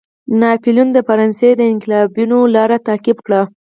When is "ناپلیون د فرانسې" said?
0.41-1.49